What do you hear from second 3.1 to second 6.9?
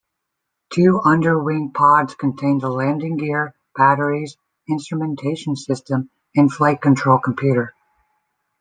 gear, batteries, instrumentation system, and flight